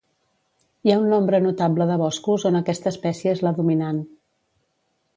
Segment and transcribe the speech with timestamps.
[0.87, 4.05] Hi ha un nombre notable de boscos on aquesta espècie és la dominant.